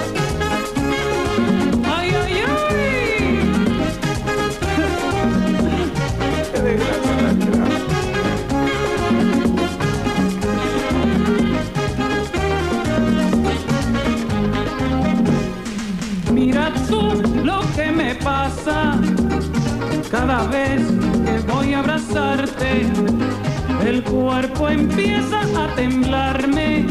El 23.86 24.04
cuerpo 24.04 24.70
empieza 24.70 25.42
a 25.42 25.68
temblarme 25.76 26.86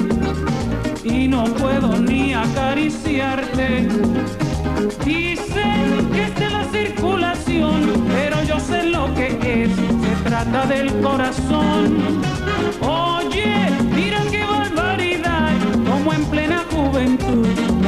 y 1.03 1.29
no 1.29 1.45
puedo 1.45 1.99
ni 1.99 2.33
acariciarte. 2.35 3.89
Dicen 5.05 6.11
que 6.13 6.25
es 6.25 6.35
de 6.37 6.51
la 6.51 6.65
circulación, 6.65 8.07
pero 8.09 8.43
yo 8.45 8.59
sé 8.61 8.85
lo 8.85 9.15
que 9.15 9.65
es. 9.65 9.71
Se 9.77 10.29
trata 10.29 10.67
del 10.67 10.93
corazón. 11.01 12.23
Oye, 12.81 13.04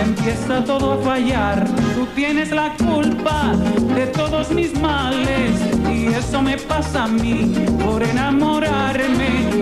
empieza 0.03 0.65
todo 0.65 0.95
a 0.95 0.99
fallar. 0.99 1.67
Tú 1.95 2.07
tienes 2.15 2.51
la 2.51 2.75
culpa 2.77 3.53
de 3.95 4.07
todos 4.07 4.51
mis 4.51 4.79
males 4.81 5.53
y 5.91 6.07
eso 6.07 6.43
me 6.43 6.57
pasa 6.59 7.05
a 7.05 7.09
mí 7.09 7.53
por 7.85 8.03
enamorarme. 8.03 9.56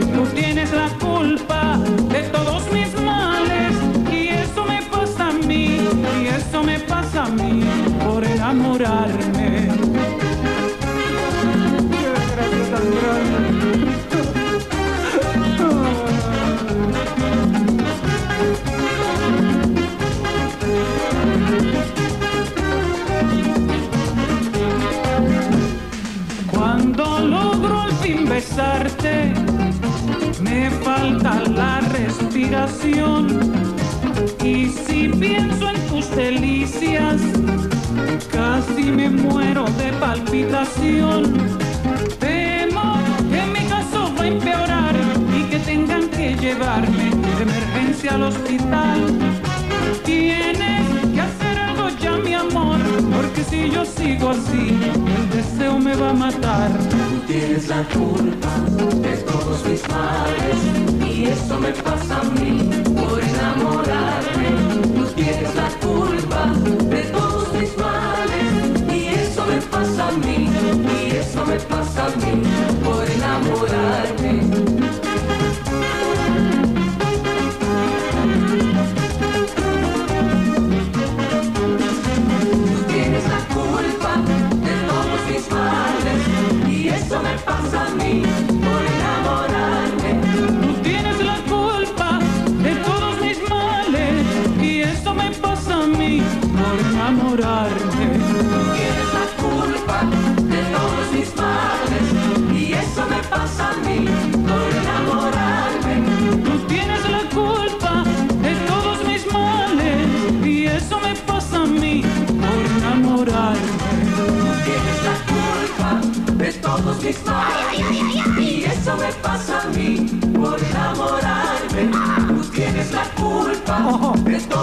Falta 31.05 31.43
la 31.51 31.81
respiración. 31.81 33.27
Y 34.43 34.69
si 34.69 35.09
pienso 35.09 35.69
en 35.69 35.81
tus 35.89 36.11
delicias, 36.17 37.21
casi 38.33 38.85
me 38.85 39.11
muero 39.11 39.65
de 39.81 39.93
palpitación. 40.01 41.23
Temo 42.19 42.99
que 43.31 43.43
mi 43.55 43.69
caso 43.69 44.13
va 44.19 44.23
a 44.23 44.27
empeorar 44.27 44.95
y 45.39 45.43
que 45.51 45.59
tengan 45.59 46.09
que 46.09 46.35
llevarme 46.37 47.11
de 47.37 47.43
emergencia 47.43 48.15
al 48.15 48.23
hospital. 48.25 49.01
Tienes 50.05 50.87
que 51.15 51.21
hacer 51.21 51.59
algo 51.59 51.89
ya, 52.01 52.13
mi 52.17 52.35
amor, 52.35 52.79
porque 53.15 53.45
si 53.45 53.71
yo 53.71 53.85
sigo 53.85 54.31
así, 54.31 54.79
matar. 56.15 56.71
Tú 56.91 57.21
tienes 57.27 57.69
la 57.69 57.83
culpa 57.85 58.53
de 59.03 59.17
todos 59.19 59.65
mis 59.67 59.83
males 59.89 60.59
y 61.07 61.25
eso 61.27 61.59
me 61.59 61.73
pasa 61.73 62.21
a 62.21 62.25
mí 62.25 62.71
por 62.95 63.21
enamorarme. 63.23 64.49
Tú 64.95 65.05
tienes 65.15 65.55
la 65.55 65.69
culpa 65.87 66.53
de 66.89 67.03
todos 67.17 67.53
mis 67.55 67.77
males 67.77 68.95
y 68.95 69.07
eso 69.07 69.45
me 69.47 69.61
pasa 69.61 70.09
a 70.09 70.13
mí 70.13 70.49
y 71.03 71.17
eso 71.17 71.45
me 71.47 71.57
pasa 71.57 72.07
a 72.07 72.11
mí 72.17 72.43
por 72.85 73.05
enamorarme. 73.05 73.14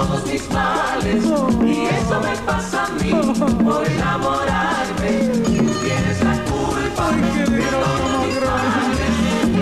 Todos 0.01 0.25
mis 0.25 0.49
males. 0.49 1.23
Y 1.65 1.85
eso 1.85 2.19
me 2.21 2.35
pasa 2.45 2.85
a 2.85 2.89
mí 2.89 3.11
por 3.63 3.87
enamorarme. 3.87 5.11
Tú 5.43 5.73
tienes 5.83 6.23
la 6.23 6.35
culpa 6.49 7.05
de 7.11 7.61
todos 7.73 8.11
mis 8.25 8.37
males. 8.47 9.13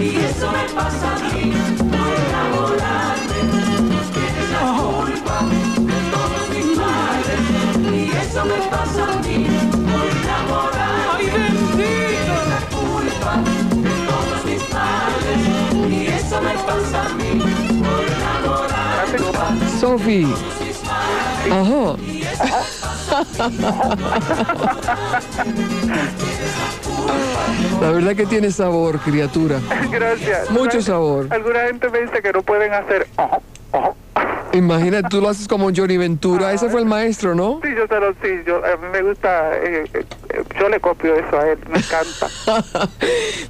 Y 0.01 0.15
eso 0.17 0.47
me 0.51 0.65
pasa 0.75 1.07
a 1.11 1.19
mí 1.19 1.53
por 1.93 2.11
enamorarme. 2.27 3.39
Tú 3.89 3.99
tienes 4.15 4.47
la 4.55 4.63
culpa 4.81 5.37
de 5.89 5.99
todos 6.13 6.43
mis 6.53 6.77
males. 6.77 7.41
Y 7.93 8.11
eso 8.17 8.45
me 8.45 8.59
pasa 8.69 9.03
a 9.03 9.21
mí 9.21 9.68
Sofi. 19.79 20.27
Ajá. 21.49 21.95
La 27.81 27.91
verdad 27.91 28.15
que 28.15 28.25
tiene 28.25 28.51
sabor, 28.51 28.99
criatura. 28.99 29.59
Gracias. 29.89 30.51
Mucho 30.51 30.81
sabor. 30.81 31.27
Alguna 31.29 31.61
gente 31.61 31.89
me 31.89 32.01
dice 32.01 32.21
que 32.21 32.33
no 32.33 32.41
pueden 32.41 32.73
hacer. 32.73 33.07
ojo, 33.15 33.41
ojo. 33.71 33.95
Imagínate, 34.53 35.07
tú 35.09 35.21
lo 35.21 35.29
haces 35.29 35.47
como 35.47 35.69
Johnny 35.75 35.97
Ventura. 35.97 36.51
Ese 36.53 36.69
fue 36.69 36.79
el 36.81 36.85
maestro, 36.87 37.35
¿no? 37.35 37.59
Sí, 37.63 37.69
yo 37.77 37.87
te 37.87 37.99
lo 37.99 38.11
sí, 38.13 38.41
yo, 38.47 38.57
a 38.65 38.77
mí 38.77 38.87
me 38.91 39.01
gusta, 39.03 39.55
eh, 39.57 39.83
eh, 39.93 40.05
eh, 40.29 40.43
yo 40.59 40.69
le 40.69 40.79
copio 40.79 41.15
eso 41.15 41.39
a 41.39 41.49
él, 41.51 41.59
me 41.69 41.77
encanta. 41.77 42.89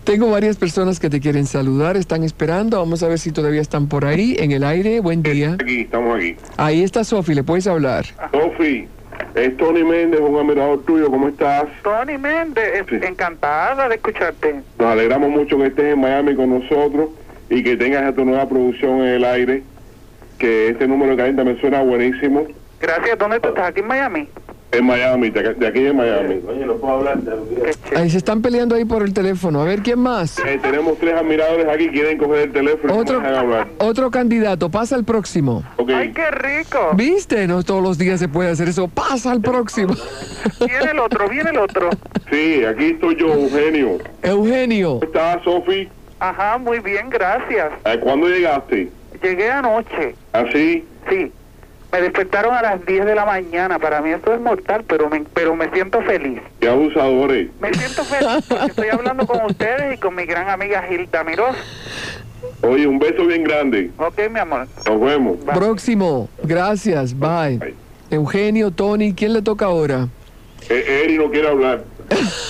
Tengo 0.04 0.30
varias 0.30 0.58
personas 0.58 1.00
que 1.00 1.10
te 1.10 1.20
quieren 1.20 1.46
saludar, 1.46 1.96
están 1.98 2.24
esperando. 2.24 2.78
Vamos 2.80 3.02
a 3.04 3.08
ver 3.08 3.20
si 3.20 3.32
todavía 3.32 3.62
están 3.62 3.88
por 3.88 4.06
ahí 4.06 4.36
en 4.40 4.52
el 4.52 4.64
aire. 4.64 5.00
Buen 5.00 5.24
día. 5.24 5.54
Aquí, 5.54 5.82
estamos 5.82 6.18
aquí. 6.18 6.36
Ahí 6.58 6.84
está 6.84 7.04
Sofi, 7.04 7.34
le 7.34 7.44
puedes 7.44 7.66
hablar. 7.68 8.06
Sofi, 8.32 8.88
es 9.36 9.58
Tony 9.58 9.84
Méndez, 9.84 10.20
un 10.20 10.38
admirador 10.38 10.84
tuyo, 10.86 11.10
¿cómo 11.10 11.30
estás? 11.30 11.66
Tony 11.84 12.18
Méndez, 12.18 12.86
Sí. 12.90 12.96
encantada 13.04 13.88
de 13.88 13.96
escucharte. 13.96 14.56
Nos 14.78 14.88
alegramos 14.92 15.30
mucho 15.30 15.58
que 15.58 15.68
estés 15.68 15.94
en 15.94 16.02
Miami 16.02 16.36
con 16.36 16.50
nosotros 16.60 17.10
y 17.50 17.64
que 17.64 17.78
tengas 17.78 18.04
a 18.04 18.14
tu 18.14 18.26
nueva 18.26 18.48
producción 18.48 19.00
en 19.02 19.08
el 19.08 19.24
aire, 19.26 19.64
que 20.40 20.70
este 20.70 20.88
número 20.88 21.12
de 21.12 21.18
calienta 21.18 21.44
me 21.44 21.60
suena 21.60 21.82
buenísimo. 21.84 22.48
Gracias, 22.82 23.18
¿dónde 23.18 23.40
tú 23.40 23.50
estás? 23.50 23.70
¿Aquí 23.70 23.82
en 23.82 23.88
Miami? 23.88 24.28
En 24.72 24.86
Miami, 24.86 25.32
de, 25.32 25.56
de 25.56 25.68
aquí 25.68 25.82
de 25.82 25.92
Miami. 25.94 26.36
Qué 26.36 27.72
chévere. 27.84 27.98
Ahí 28.02 28.10
se 28.10 28.18
están 28.20 28.42
peleando 28.42 28.76
ahí 28.76 28.86
por 28.86 29.02
el 29.02 29.14
teléfono. 29.16 29.62
A 29.62 29.66
ver, 29.66 29.80
¿quién 29.82 29.98
más? 30.00 30.38
Eh, 30.40 30.60
tenemos 30.62 30.98
tres 31.00 31.16
admiradores 31.16 31.68
aquí, 31.68 31.90
quieren 31.90 32.18
coger 32.20 32.42
el 32.44 32.52
teléfono 32.52 32.96
y 32.96 32.98
Otro, 33.00 33.20
hablar. 33.20 33.68
otro 33.80 34.12
candidato, 34.12 34.70
pasa 34.70 34.96
al 34.96 35.04
próximo. 35.06 35.64
¡Ay, 35.94 36.12
qué 36.14 36.30
rico! 36.32 36.92
¿Viste? 36.94 37.48
No 37.48 37.64
todos 37.64 37.82
los 37.82 37.98
días 37.98 38.20
se 38.20 38.28
puede 38.28 38.52
hacer 38.52 38.70
eso. 38.70 38.88
Pasa 38.88 39.32
al 39.32 39.42
próximo. 39.42 39.96
Viene 40.60 40.92
el 40.92 41.00
otro, 41.00 41.28
viene 41.28 41.50
el 41.50 41.58
otro. 41.58 41.90
Sí, 42.32 42.64
aquí 42.64 42.92
estoy 42.92 43.16
yo, 43.16 43.34
Eugenio. 43.34 43.98
Eugenio. 44.22 45.00
¿Cómo 45.00 45.04
estás, 45.06 45.44
Sofi? 45.44 45.90
Ajá, 46.20 46.58
muy 46.60 46.80
bien, 46.80 47.10
gracias. 47.10 47.72
Eh, 47.86 48.00
¿Cuándo 48.02 48.28
llegaste? 48.28 48.90
Llegué 49.22 49.52
anoche, 49.52 50.16
¿Así? 50.34 50.86
sí. 51.10 51.32
Me 51.92 52.02
despertaron 52.02 52.54
a 52.54 52.62
las 52.62 52.86
10 52.86 53.04
de 53.06 53.16
la 53.16 53.26
mañana. 53.26 53.80
Para 53.80 54.00
mí 54.02 54.12
esto 54.12 54.32
es 54.32 54.40
mortal, 54.40 54.84
pero 54.88 55.10
me, 55.10 55.22
pero 55.34 55.56
me 55.56 55.72
siento 55.72 56.02
feliz. 56.04 56.40
Qué 56.60 56.70
abusadores. 56.70 57.50
Me 57.60 57.74
siento 57.74 58.04
feliz 58.04 58.46
porque 58.48 58.66
estoy 58.68 58.88
hablando 58.90 59.26
con 59.26 59.44
ustedes 59.46 59.96
y 59.96 59.98
con 59.98 60.14
mi 60.14 60.26
gran 60.26 60.50
amiga 60.50 60.84
Gilda 60.84 61.24
Mirós. 61.24 61.56
Oye, 62.62 62.86
un 62.86 63.00
beso 63.00 63.26
bien 63.26 63.44
grande. 63.44 63.90
Ok, 63.98 64.20
mi 64.32 64.40
amor. 64.40 64.68
Nos 64.88 65.02
vemos. 65.02 65.38
Próximo. 65.46 66.30
Gracias. 66.44 67.18
Bye. 67.18 67.58
Bye. 67.58 67.74
Eugenio, 68.12 68.70
Tony, 68.70 69.14
¿quién 69.16 69.34
le 69.34 69.42
toca 69.42 69.66
ahora? 69.66 70.08
Eh, 70.70 71.02
Eri 71.06 71.18
no 71.18 71.32
quiere 71.32 71.48
hablar. 71.48 71.84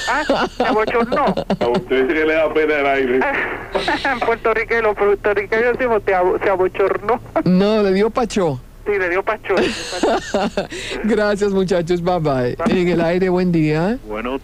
Ah, 0.09 0.47
se 0.55 0.63
abochornó. 0.63 1.25
A 1.59 1.67
usted 1.67 2.07
sí 2.07 2.13
que 2.13 2.25
le 2.25 2.33
da 2.33 2.53
pena 2.53 2.79
el 2.79 2.85
aire. 2.85 3.19
en 4.11 4.19
Puerto 4.19 4.53
Rico, 4.53 4.75
los 4.81 4.95
puertorriqueños 4.95 5.77
decimos 5.77 6.03
te 6.03 6.13
abo- 6.15 6.39
se 6.43 6.49
abochornó. 6.49 7.19
No, 7.45 7.83
le 7.83 7.93
dio 7.93 8.09
pacho. 8.09 8.59
Sí, 8.85 8.91
le 8.97 9.09
dio 9.09 9.23
pacho. 9.23 9.55
Gracias, 11.03 11.51
muchachos. 11.51 12.01
Bye 12.01 12.19
bye. 12.19 12.57
En 12.69 12.87
el 12.87 13.01
aire, 13.01 13.29
buen 13.29 13.51
día. 13.51 13.97
Bueno, 14.07 14.39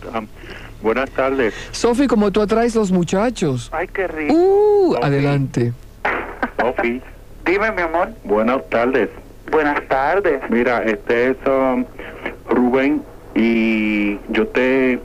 buenas 0.82 1.10
tardes. 1.12 1.54
Sofi, 1.72 2.08
como 2.08 2.32
tú 2.32 2.42
atraes 2.42 2.76
los 2.76 2.92
muchachos. 2.92 3.70
Ay, 3.74 3.88
qué 3.88 4.08
rico. 4.08 4.34
Uh, 4.34 4.96
adelante. 5.02 5.74
Sofi, 6.60 7.02
Dime, 7.46 7.72
mi 7.72 7.82
amor. 7.82 8.10
buenas 8.24 8.68
tardes. 8.70 9.10
Buenas 9.52 9.80
tardes. 9.88 10.42
Mira, 10.50 10.84
este 10.84 11.32
es 11.32 11.38
um, 11.48 11.86
Rubén 12.50 13.04
y 13.36 14.18
yo 14.30 14.48
te 14.48 15.00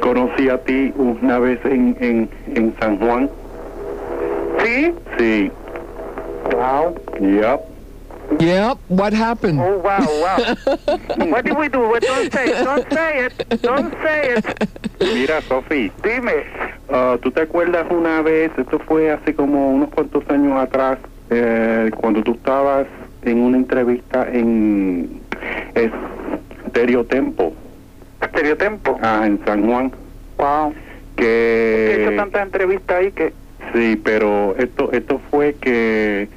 conocí 0.00 0.48
a 0.48 0.58
ti 0.58 0.92
una 0.96 1.38
vez 1.38 1.58
en, 1.64 1.96
en, 2.00 2.30
en 2.54 2.74
San 2.80 2.98
Juan. 2.98 3.28
¿Sí? 4.66 4.94
Sí, 5.18 5.52
Wow. 6.52 6.94
yep. 7.20 7.60
Yeah, 8.40 8.74
what 8.88 9.12
happened? 9.12 9.60
Oh, 9.60 9.78
wow, 9.78 10.02
wow. 10.02 10.38
What 11.30 11.44
did 11.44 11.56
we 11.56 11.68
do? 11.68 11.78
Well, 11.78 12.00
Don't 12.00 12.32
say 12.32 12.46
it. 12.50 12.64
Don't 12.64 12.86
say 12.92 13.26
it. 13.26 13.62
Don't 13.62 13.92
say 14.02 14.34
it. 14.34 14.44
Mira, 15.00 15.40
Sofi, 15.42 15.92
Dime. 16.02 16.42
uh, 16.90 17.16
¿tú 17.18 17.30
te 17.30 17.42
acuerdas 17.42 17.86
una 17.90 18.22
vez, 18.22 18.50
esto 18.58 18.80
fue 18.80 19.12
hace 19.12 19.32
como 19.34 19.70
unos 19.70 19.90
cuantos 19.90 20.28
años 20.28 20.58
atrás, 20.60 20.98
eh, 21.30 21.90
cuando 22.00 22.22
tú 22.24 22.32
estabas 22.32 22.86
en 23.22 23.38
una 23.38 23.58
entrevista 23.58 24.26
en 24.32 25.20
Stereo 26.68 27.04
Tempo, 27.04 27.52
Estereotempo. 28.20 28.98
ah, 29.02 29.22
en 29.24 29.38
San 29.44 29.64
Juan? 29.68 29.92
Wow. 30.38 30.74
He 31.16 31.22
que 31.22 32.02
hecho 32.02 32.16
tantas 32.16 32.42
entrevistas 32.42 32.96
ahí 32.98 33.12
que... 33.12 33.32
sí 33.74 34.00
pero 34.02 34.54
esto 34.56 34.90
esto 34.92 35.20
fue 35.30 35.54
que 35.54 36.28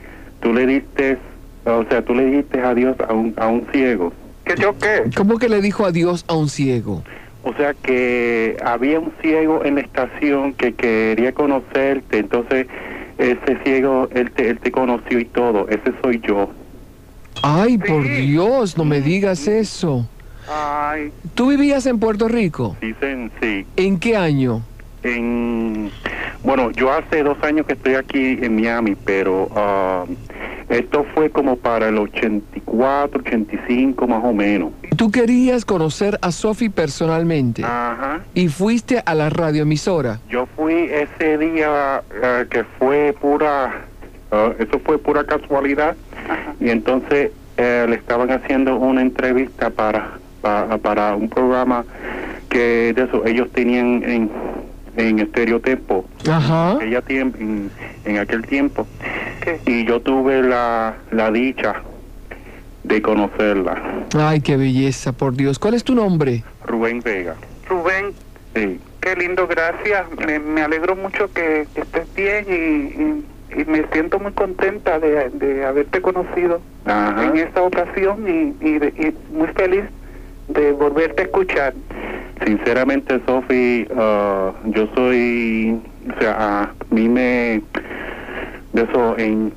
tú 0.42 0.54
le 0.54 0.66
diste 0.66 1.18
o 1.66 1.84
sea 1.90 2.02
tú 2.04 2.14
le 2.16 2.26
dijiste 2.26 2.62
adiós 2.62 2.96
a 3.08 3.14
un 3.14 3.34
a 3.38 3.48
un 3.48 3.66
ciego 3.72 4.12
¿Que 4.46 4.56
yo 4.60 4.76
qué? 4.80 5.04
¿Cómo 5.16 5.38
que 5.38 5.48
le 5.48 5.62
dijo 5.62 5.86
adiós 5.86 6.26
a 6.28 6.34
un 6.36 6.50
ciego? 6.50 7.04
o 7.44 7.54
sea 7.54 7.74
que 7.74 8.58
había 8.66 9.00
un 9.00 9.14
ciego 9.22 9.64
en 9.64 9.76
la 9.76 9.82
estación 9.82 10.54
que 10.54 10.74
quería 10.74 11.32
conocerte 11.34 12.20
entonces 12.20 12.68
ese 13.18 13.58
ciego 13.64 14.10
él 14.14 14.32
te, 14.32 14.50
él 14.50 14.60
te 14.60 14.72
conoció 14.72 15.20
y 15.20 15.26
todo 15.26 15.68
ese 15.70 15.94
soy 16.04 16.20
yo 16.26 16.50
Ay, 17.42 17.78
por 17.78 18.04
Sí. 18.04 18.28
Dios, 18.28 18.78
no 18.78 18.84
me 18.84 19.00
digas 19.00 19.48
eso. 19.48 20.06
Ay, 20.52 21.10
¿Tú 21.36 21.48
vivías 21.48 21.86
en 21.86 21.98
Puerto 22.00 22.28
Rico? 22.28 22.76
dicen 22.82 23.32
sí 23.42 23.66
¿En 23.78 23.98
qué 24.00 24.18
año? 24.18 24.62
En 25.04 25.92
bueno 26.44 26.72
yo 26.72 26.92
hace 26.92 27.24
dos 27.24 27.38
años 27.44 27.66
que 27.66 27.74
estoy 27.74 27.96
aquí 27.96 28.38
en 28.42 28.56
Miami 28.56 28.96
pero 28.96 29.50
ah, 29.56 30.06
esto 30.70 31.06
fue 31.16 31.30
como 31.30 31.56
para 31.56 31.90
el 31.90 31.98
84 31.98 33.22
85 33.22 34.08
más 34.08 34.24
o 34.24 34.34
menos 34.34 34.72
Tú 34.98 35.12
querías 35.12 35.64
conocer 35.64 36.20
a 36.22 36.32
Sofi 36.32 36.68
personalmente 36.68 37.64
Ajá. 37.64 38.20
y 38.34 38.50
fuiste 38.50 39.02
a 39.06 39.16
la 39.16 39.30
radioemisora. 39.30 40.20
Yo 40.30 40.46
fui 40.58 40.74
ese 40.74 41.38
día 41.38 42.04
eh, 42.22 42.46
que 42.50 42.66
fue 42.78 43.16
pura, 43.22 43.86
eh, 44.32 44.56
eso 44.60 44.78
fue 44.84 44.98
pura 44.98 45.24
casualidad 45.24 45.96
y 46.60 46.70
entonces 46.70 47.32
eh, 47.56 47.86
le 47.88 47.96
estaban 47.96 48.30
haciendo 48.30 48.76
una 48.76 49.02
entrevista 49.02 49.70
para, 49.70 50.18
pa- 50.42 50.78
para 50.80 51.16
un 51.16 51.30
programa 51.30 51.86
que 52.50 52.92
de 52.94 53.04
eso 53.04 53.26
ellos 53.26 53.50
tenían 53.54 54.04
en, 54.04 54.30
en 54.98 55.20
estereotipo, 55.20 56.06
Ajá. 56.30 56.78
ella 56.82 57.02
tiemp- 57.04 57.36
en, 57.40 57.72
en 58.06 58.18
aquel 58.18 58.46
tiempo 58.46 58.88
¿qué? 59.42 59.60
y 59.66 59.86
yo 59.86 60.02
tuve 60.02 60.42
la, 60.44 60.96
la 61.12 61.32
dicha 61.32 61.82
de 62.84 63.02
conocerla, 63.02 63.82
Ay, 64.18 64.42
qué 64.42 64.58
belleza, 64.58 65.12
por 65.14 65.36
Dios. 65.36 65.60
¿Cuál 65.60 65.76
es 65.76 65.84
tu 65.84 65.94
nombre? 65.94 66.44
Rubén 66.66 67.02
Vega. 67.02 67.36
Rubén, 67.68 68.14
Sí. 68.56 68.80
qué 69.00 69.16
lindo, 69.16 69.48
gracias. 69.48 70.06
Me, 70.26 70.40
me 70.40 70.62
alegro 70.64 70.96
mucho 70.96 71.32
que, 71.32 71.68
que 71.76 71.82
estés 71.82 72.08
bien 72.16 72.46
y, 72.50 72.54
y 73.02 73.26
y 73.62 73.66
me 73.66 73.84
siento 73.92 74.20
muy 74.20 74.32
contenta 74.34 75.00
de, 75.00 75.30
de 75.32 75.66
haberte 75.66 76.02
conocido 76.02 76.62
Ajá. 76.86 77.26
en 77.26 77.38
esta 77.38 77.64
ocasión 77.64 78.24
y, 78.28 78.56
y, 78.64 78.78
de- 78.78 78.94
y 78.96 79.34
muy 79.36 79.48
feliz 79.50 79.86
de 80.50 80.72
volverte 80.74 81.24
a 81.24 81.26
escuchar. 81.26 81.74
Sinceramente, 82.46 83.20
Sofi, 83.26 83.88
ah, 83.96 84.52
yo 84.66 84.88
soy, 84.96 85.80
o 86.16 86.20
sea, 86.20 86.36
a 86.40 86.74
mí 86.90 87.10
me, 87.10 87.62
de 88.74 88.84
eso, 88.84 89.18
en, 89.18 89.54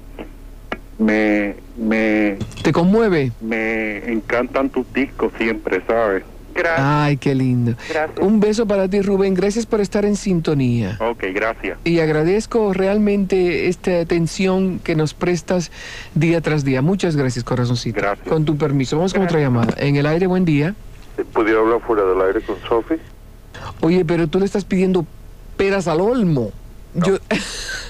me, 0.99 1.55
me, 1.77 2.39
¿Te 2.63 2.73
conmueve? 2.73 3.33
me 3.41 4.11
encantan 4.11 4.71
tus 4.71 4.91
discos 4.93 5.33
siempre, 5.39 5.83
¿sabes? 5.87 6.25
Gracias. 6.55 6.81
Ay, 6.81 7.17
qué 7.17 7.35
lindo. 7.35 7.75
Gracias. 7.89 8.19
Un 8.21 8.41
beso 8.41 8.67
para 8.67 8.89
ti, 8.89 9.01
Rubén. 9.01 9.35
Gracias 9.35 9.67
por 9.67 9.81
estar 9.81 10.05
en 10.05 10.17
sintonía. 10.17 10.99
Ok, 11.01 11.25
gracias. 11.35 11.79
Y 11.85 12.01
agradezco 12.01 12.73
realmente 12.73 13.69
esta 13.69 14.01
atención 14.01 14.79
que 14.79 14.95
nos 14.95 15.15
prestas 15.15 15.71
día 16.15 16.41
tras 16.41 16.65
día. 16.65 16.83
Muchas 16.83 17.17
gracias, 17.17 17.45
corazoncito. 17.45 18.01
Gracias. 18.01 18.29
Con 18.29 18.45
tu 18.45 18.57
permiso. 18.57 18.97
Vamos 18.97 19.15
con 19.15 19.23
otra 19.23 19.41
llamada. 19.41 19.75
En 19.79 19.97
el 19.97 20.07
aire, 20.07 20.27
buen 20.27 20.45
día. 20.45 20.75
¿Pudiera 21.33 21.61
hablar 21.61 21.81
fuera 21.81 22.05
del 22.05 22.21
aire 22.21 22.41
con 22.41 22.57
Sophie? 22.69 22.99
Oye, 23.81 24.05
pero 24.05 24.29
tú 24.29 24.39
le 24.39 24.45
estás 24.45 24.65
pidiendo 24.65 25.07
peras 25.57 25.89
al 25.89 26.01
olmo. 26.01 26.53
Yo 26.95 27.19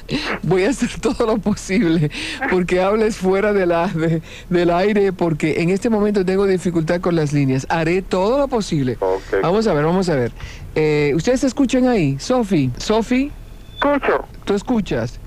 voy 0.42 0.64
a 0.64 0.70
hacer 0.70 0.90
todo 1.00 1.26
lo 1.26 1.38
posible 1.38 2.10
porque 2.50 2.80
hables 2.80 3.16
fuera 3.16 3.52
de 3.52 3.66
la, 3.66 3.86
de- 3.88 4.22
del 4.50 4.70
aire 4.70 5.12
porque 5.12 5.60
en 5.62 5.70
este 5.70 5.90
momento 5.90 6.24
tengo 6.24 6.46
dificultad 6.46 7.00
con 7.00 7.16
las 7.16 7.32
líneas. 7.32 7.66
Haré 7.68 8.02
todo 8.02 8.38
lo 8.38 8.48
posible. 8.48 8.98
Vamos 9.42 9.66
a 9.66 9.72
ver, 9.74 9.84
vamos 9.84 10.08
a 10.08 10.14
ver. 10.16 10.32
Eh, 10.74 11.12
¿Ustedes 11.14 11.40
se 11.40 11.46
escuchan 11.46 11.86
ahí? 11.86 12.16
Sofi, 12.18 12.70
Sofi, 12.78 13.30
Escucho. 13.74 14.24
¿tú 14.44 14.54
escuchas? 14.54 15.18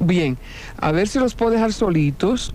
Bien, 0.00 0.36
a 0.78 0.92
ver 0.92 1.06
si 1.08 1.18
los 1.18 1.34
puedo 1.34 1.52
dejar 1.52 1.72
solitos. 1.72 2.54